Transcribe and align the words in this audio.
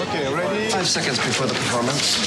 Okay, 0.00 0.34
ready? 0.34 0.70
Five 0.70 0.88
seconds 0.88 1.18
before 1.18 1.46
the 1.46 1.52
performance. 1.52 2.26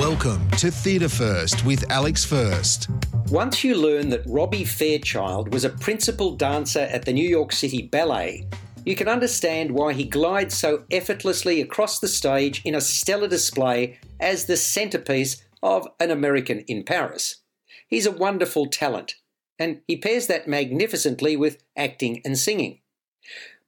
Welcome 0.00 0.48
to 0.52 0.70
Theatre 0.70 1.10
First 1.10 1.62
with 1.66 1.84
Alex 1.90 2.24
First. 2.24 2.88
Once 3.28 3.62
you 3.62 3.74
learn 3.74 4.08
that 4.08 4.22
Robbie 4.26 4.64
Fairchild 4.64 5.52
was 5.52 5.66
a 5.66 5.68
principal 5.68 6.36
dancer 6.36 6.88
at 6.90 7.04
the 7.04 7.12
New 7.12 7.28
York 7.28 7.52
City 7.52 7.82
Ballet, 7.82 8.48
you 8.86 8.96
can 8.96 9.08
understand 9.08 9.70
why 9.70 9.92
he 9.92 10.04
glides 10.04 10.56
so 10.56 10.84
effortlessly 10.90 11.60
across 11.60 11.98
the 11.98 12.08
stage 12.08 12.62
in 12.64 12.74
a 12.74 12.80
stellar 12.80 13.28
display 13.28 13.98
as 14.18 14.46
the 14.46 14.56
centerpiece 14.56 15.44
of 15.62 15.86
An 16.00 16.10
American 16.10 16.60
in 16.60 16.84
Paris. 16.84 17.42
He's 17.88 18.06
a 18.06 18.10
wonderful 18.10 18.64
talent, 18.68 19.16
and 19.58 19.82
he 19.86 19.98
pairs 19.98 20.28
that 20.28 20.48
magnificently 20.48 21.36
with 21.36 21.62
acting 21.76 22.22
and 22.24 22.38
singing. 22.38 22.80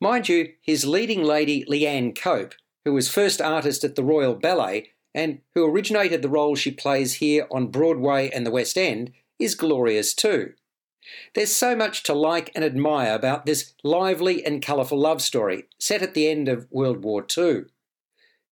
Mind 0.01 0.31
you, 0.31 0.55
his 0.63 0.87
leading 0.87 1.23
lady, 1.23 1.67
Leanne 1.67 2.19
Cope, 2.19 2.55
who 2.85 2.93
was 2.93 3.09
first 3.09 3.41
artist 3.41 3.85
at 3.85 3.95
the 3.95 4.05
Royal 4.05 4.35
Ballet 4.35 4.91
and 5.14 5.41
who 5.54 5.64
originated 5.64 6.22
the 6.22 6.29
role 6.29 6.54
she 6.54 6.71
plays 6.71 7.14
here 7.14 7.46
on 7.50 7.68
Broadway 7.68 8.31
and 8.31 8.46
the 8.46 8.50
West 8.50 8.79
End, 8.79 9.13
is 9.39 9.55
glorious 9.55 10.14
too. 10.14 10.55
There's 11.35 11.55
so 11.55 11.75
much 11.75 12.03
to 12.05 12.14
like 12.14 12.50
and 12.55 12.64
admire 12.64 13.14
about 13.14 13.45
this 13.45 13.75
lively 13.82 14.45
and 14.45 14.63
colourful 14.63 14.99
love 14.99 15.21
story 15.21 15.64
set 15.79 16.03
at 16.03 16.14
the 16.14 16.29
end 16.29 16.49
of 16.49 16.68
World 16.71 17.03
War 17.05 17.27
II. 17.36 17.64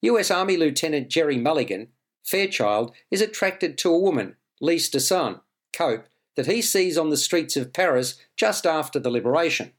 US 0.03 0.31
Army 0.31 0.57
Lieutenant 0.57 1.09
Jerry 1.09 1.39
Mulligan, 1.39 1.89
Fairchild, 2.25 2.93
is 3.11 3.21
attracted 3.21 3.79
to 3.79 3.95
a 3.95 3.99
woman, 3.99 4.37
Lise 4.61 4.91
Dassin, 4.91 5.41
Cope, 5.73 6.07
that 6.37 6.47
he 6.47 6.63
sees 6.63 6.99
on 6.99 7.11
the 7.11 7.17
streets 7.17 7.57
of 7.57 7.73
Paris 7.73 8.17
just 8.37 8.67
after 8.67 8.99
the 8.99 9.11
liberation. 9.11 9.73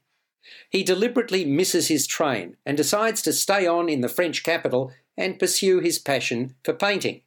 He 0.68 0.82
deliberately 0.82 1.44
misses 1.44 1.88
his 1.88 2.06
train 2.06 2.56
and 2.66 2.76
decides 2.76 3.22
to 3.22 3.32
stay 3.32 3.66
on 3.66 3.88
in 3.88 4.00
the 4.00 4.08
French 4.08 4.42
capital 4.42 4.92
and 5.16 5.38
pursue 5.38 5.80
his 5.80 5.98
passion 5.98 6.54
for 6.64 6.72
painting. 6.72 7.22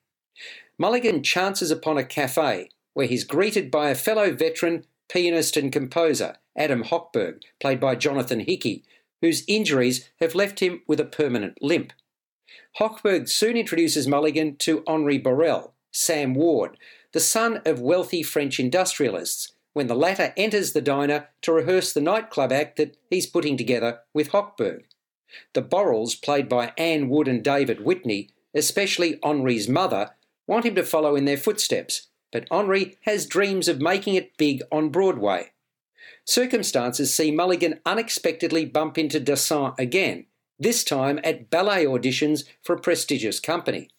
Mulligan 0.77 1.23
chances 1.23 1.71
upon 1.71 1.97
a 1.97 2.03
cafe 2.03 2.69
where 2.93 3.07
he's 3.07 3.23
greeted 3.23 3.71
by 3.71 3.89
a 3.89 3.95
fellow 3.95 4.31
veteran 4.31 4.85
pianist 5.09 5.55
and 5.55 5.71
composer, 5.71 6.37
Adam 6.57 6.83
Hochberg, 6.83 7.41
played 7.59 7.79
by 7.79 7.95
Jonathan 7.95 8.41
Hickey, 8.41 8.83
whose 9.21 9.43
injuries 9.47 10.09
have 10.19 10.35
left 10.35 10.59
him 10.59 10.81
with 10.87 10.99
a 10.99 11.05
permanent 11.05 11.61
limp. 11.61 11.93
Hochberg 12.79 13.29
soon 13.29 13.55
introduces 13.55 14.07
Mulligan 14.07 14.57
to 14.57 14.83
Henri 14.87 15.17
Borel, 15.17 15.73
Sam 15.91 16.33
Ward, 16.33 16.77
the 17.13 17.19
son 17.19 17.61
of 17.65 17.79
wealthy 17.79 18.21
French 18.21 18.59
industrialists, 18.59 19.53
when 19.75 19.87
the 19.87 19.93
latter 19.93 20.33
enters 20.37 20.71
the 20.71 20.81
diner 20.81 21.27
to 21.41 21.51
rehearse 21.51 21.91
the 21.91 21.99
nightclub 21.99 22.49
act 22.49 22.77
that 22.77 22.95
he's 23.09 23.27
putting 23.27 23.57
together 23.57 23.99
with 24.13 24.29
Hochberg. 24.29 24.83
The 25.53 25.61
Borels, 25.61 26.19
played 26.19 26.47
by 26.47 26.71
Anne 26.77 27.09
Wood 27.09 27.27
and 27.27 27.43
David 27.43 27.83
Whitney, 27.83 28.29
especially 28.53 29.19
Henri's 29.21 29.67
mother, 29.67 30.11
want 30.47 30.65
him 30.65 30.75
to 30.75 30.83
follow 30.83 31.17
in 31.17 31.25
their 31.25 31.35
footsteps, 31.35 32.07
but 32.31 32.47
Henri 32.49 32.97
has 33.01 33.25
dreams 33.25 33.67
of 33.67 33.81
making 33.81 34.15
it 34.15 34.37
big 34.37 34.61
on 34.71 34.87
Broadway. 34.87 35.51
Circumstances 36.23 37.13
see 37.13 37.29
Mulligan 37.29 37.81
unexpectedly 37.85 38.63
bump 38.63 38.97
into 38.97 39.19
Dassin 39.19 39.77
again, 39.77 40.25
this 40.57 40.85
time 40.85 41.19
at 41.21 41.49
ballet 41.49 41.83
auditions 41.83 42.45
for 42.63 42.75
a 42.75 42.79
prestigious 42.79 43.41
company. 43.41 43.89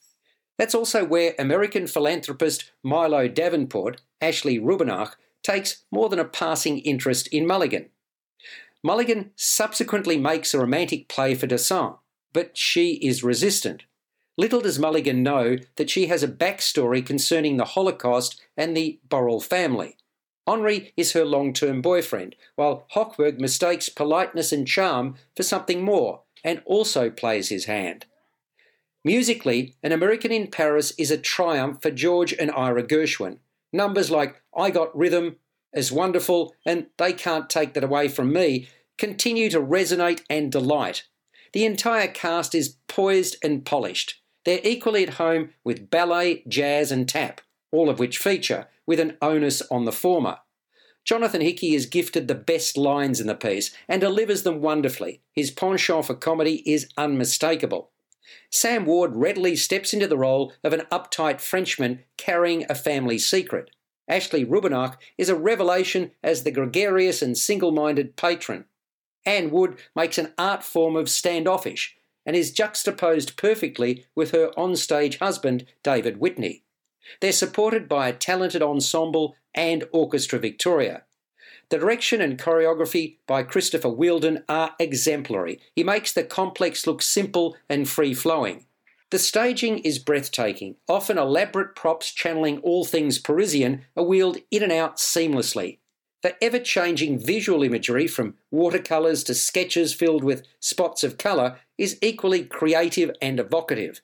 That's 0.57 0.75
also 0.75 1.05
where 1.05 1.35
American 1.39 1.87
philanthropist 1.87 2.73
Milo 2.83 3.29
Davenport, 3.29 4.01
Ashley 4.23 4.59
Rubinach, 4.59 5.17
takes 5.47 5.85
more 5.93 6.09
than 6.09 6.19
a 6.19 6.25
passing 6.25 6.81
interest 6.81 7.29
in 7.29 7.47
Mulligan. 7.47 7.89
Mulligan 8.83 9.31
subsequently 9.37 10.19
makes 10.19 10.53
a 10.53 10.59
romantic 10.59 11.09
play 11.09 11.37
for 11.37 11.47
Dassin, 11.47 11.99
but 12.33 12.57
she 12.57 12.95
is 12.95 13.23
resistant. 13.23 13.85
Little 14.37 14.61
does 14.61 14.79
Mulligan 14.79 15.23
know 15.23 15.57
that 15.77 15.89
she 15.89 16.09
has 16.09 16.25
a 16.25 16.29
backstory 16.29 17.05
concerning 17.05 17.57
the 17.57 17.65
Holocaust 17.65 18.41
and 18.57 18.77
the 18.77 18.99
Borel 19.09 19.41
family. 19.41 19.97
Henri 20.49 20.93
is 20.97 21.13
her 21.13 21.25
long 21.25 21.53
term 21.53 21.81
boyfriend, 21.81 22.35
while 22.57 22.87
Hochberg 22.95 23.39
mistakes 23.39 23.89
politeness 23.89 24.53
and 24.53 24.67
charm 24.67 25.15
for 25.37 25.45
something 25.45 25.83
more 25.83 26.23
and 26.45 26.61
also 26.67 27.09
plays 27.09 27.49
his 27.51 27.67
hand. 27.67 28.07
Musically, 29.05 29.75
An 29.83 29.93
American 29.93 30.33
in 30.33 30.49
Paris 30.49 30.93
is 30.99 31.13
a 31.13 31.19
triumph 31.19 31.81
for 31.81 31.93
George 31.93 32.33
and 32.33 32.51
Ira 32.51 32.83
Gershwin. 32.83 33.39
Numbers 33.73 34.11
like 34.11 34.43
I 34.57 34.71
Got 34.71 34.97
Rhythm, 34.97 35.37
'S 35.75 35.93
Wonderful, 35.93 36.55
and 36.65 36.87
They 36.97 37.13
Can't 37.13 37.51
Take 37.51 37.75
That 37.75 37.85
Away 37.85 38.09
From 38.09 38.33
Me 38.33 38.69
continue 38.99 39.51
to 39.51 39.61
resonate 39.61 40.23
and 40.31 40.51
delight. 40.51 41.05
The 41.53 41.65
entire 41.65 42.09
cast 42.09 42.55
is 42.55 42.77
poised 42.89 43.37
and 43.43 43.65
polished. 43.65 44.21
They're 44.45 44.61
equally 44.63 45.03
at 45.03 45.15
home 45.15 45.51
with 45.65 45.91
ballet, 45.91 46.45
jazz, 46.49 46.93
and 46.93 47.09
tap, 47.09 47.41
all 47.73 47.91
of 47.91 47.99
which 47.99 48.19
feature, 48.19 48.69
with 48.87 49.01
an 49.01 49.17
onus 49.21 49.63
on 49.71 49.85
the 49.85 49.93
former. 49.93 50.39
Jonathan 51.05 51.41
Hickey 51.41 51.75
is 51.75 51.87
gifted 51.87 52.27
the 52.27 52.35
best 52.35 52.77
lines 52.77 53.21
in 53.21 53.27
the 53.27 53.35
piece 53.35 53.71
and 53.89 54.01
delivers 54.01 54.43
them 54.43 54.61
wonderfully. 54.61 55.23
His 55.33 55.51
penchant 55.51 56.05
for 56.05 56.15
comedy 56.15 56.63
is 56.69 56.89
unmistakable. 56.97 57.91
Sam 58.51 58.87
Ward 58.87 59.15
readily 59.15 59.55
steps 59.55 59.93
into 59.93 60.09
the 60.09 60.19
role 60.19 60.53
of 60.65 60.73
an 60.73 60.83
uptight 60.91 61.41
Frenchman 61.41 62.01
carrying 62.17 62.67
a 62.69 62.75
family 62.75 63.19
secret. 63.19 63.71
Ashley 64.09 64.45
Rubinach 64.45 64.97
is 65.19 65.29
a 65.29 65.35
revelation 65.35 66.13
as 66.23 66.43
the 66.43 66.51
gregarious 66.51 67.23
and 67.23 67.37
single 67.37 67.73
minded 67.73 68.17
patron. 68.17 68.67
Anne 69.25 69.51
Wood 69.51 69.79
makes 69.95 70.19
an 70.19 70.33
art 70.39 70.63
form 70.63 70.97
of 70.97 71.11
standoffish 71.11 71.97
and 72.25 72.37
is 72.37 72.53
juxtaposed 72.53 73.37
perfectly 73.37 74.07
with 74.15 74.31
her 74.31 74.51
onstage 74.57 75.19
husband, 75.19 75.67
David 75.83 76.19
Whitney. 76.19 76.63
They're 77.21 77.33
supported 77.33 77.89
by 77.89 78.09
a 78.09 78.13
talented 78.13 78.63
ensemble 78.63 79.37
and 79.55 79.85
Orchestra 79.93 80.39
Victoria. 80.39 81.05
The 81.69 81.79
direction 81.79 82.21
and 82.21 82.39
choreography 82.39 83.17
by 83.27 83.43
Christopher 83.43 83.89
Wheeldon 83.89 84.45
are 84.49 84.75
exemplary. 84.79 85.61
He 85.75 85.83
makes 85.83 86.13
the 86.13 86.23
complex 86.23 86.87
look 86.87 87.03
simple 87.03 87.57
and 87.69 87.89
free 87.89 88.15
flowing. 88.15 88.67
The 89.11 89.19
staging 89.21 89.79
is 89.79 90.01
breathtaking. 90.01 90.77
Often 90.89 91.19
elaborate 91.19 91.77
props 91.77 92.13
channeling 92.13 92.59
all 92.59 92.85
things 92.85 93.21
Parisian 93.21 93.83
are 93.97 94.03
wheeled 94.03 94.39
in 94.51 94.65
and 94.65 94.73
out 94.73 94.97
seamlessly. 94.97 95.79
The 96.23 96.43
ever 96.43 96.59
changing 96.59 97.21
visual 97.21 97.63
imagery, 97.63 98.09
from 98.09 98.35
watercolours 98.51 99.23
to 99.25 99.35
sketches 99.35 99.95
filled 99.95 100.25
with 100.25 100.45
spots 100.59 101.05
of 101.05 101.19
colour, 101.19 101.61
is 101.79 101.99
equally 102.03 102.45
creative 102.45 103.13
and 103.23 103.39
evocative. 103.39 104.01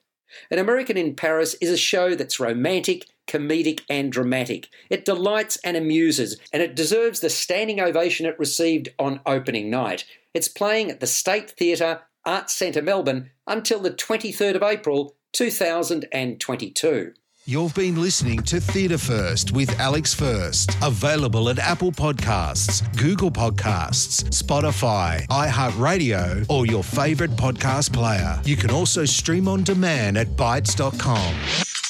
An 0.49 0.57
American 0.57 0.95
in 0.95 1.15
Paris 1.15 1.55
is 1.55 1.69
a 1.69 1.77
show 1.77 2.15
that's 2.15 2.39
romantic, 2.39 3.05
comedic, 3.27 3.81
and 3.89 4.09
dramatic. 4.09 4.69
It 4.89 5.03
delights 5.03 5.57
and 5.65 5.75
amuses, 5.75 6.39
and 6.53 6.63
it 6.63 6.75
deserves 6.75 7.19
the 7.19 7.29
standing 7.29 7.81
ovation 7.81 8.25
it 8.25 8.39
received 8.39 8.89
on 8.97 9.19
opening 9.25 9.69
night. 9.69 10.05
It's 10.33 10.47
playing 10.47 10.89
at 10.91 11.01
the 11.01 11.07
State 11.07 11.51
Theatre, 11.51 12.03
Arts 12.25 12.53
Centre, 12.53 12.81
Melbourne 12.81 13.31
until 13.47 13.79
the 13.79 13.91
23rd 13.91 14.55
of 14.55 14.63
April 14.63 15.15
2022. 15.33 17.13
You've 17.45 17.75
been 17.75 18.01
listening 18.01 18.41
to 18.43 18.61
Theatre 18.61 18.97
First 18.97 19.51
with 19.51 19.77
Alex 19.77 20.13
First. 20.13 20.77
Available 20.81 21.49
at 21.49 21.59
Apple 21.59 21.91
Podcasts, 21.91 22.81
Google 22.97 23.31
Podcasts, 23.31 24.23
Spotify, 24.29 25.27
iHeartRadio, 25.27 26.45
or 26.49 26.65
your 26.65 26.85
favourite 26.85 27.31
podcast 27.31 27.91
player. 27.91 28.39
You 28.45 28.55
can 28.55 28.71
also 28.71 29.03
stream 29.03 29.49
on 29.49 29.63
demand 29.63 30.17
at 30.17 30.27
Bytes.com. 30.27 31.35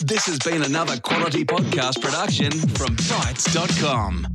This 0.02 0.26
has 0.26 0.40
been 0.40 0.64
another 0.64 1.00
quality 1.00 1.46
podcast 1.46 2.02
production 2.02 2.50
from 2.50 2.96
Bytes.com. 2.96 4.33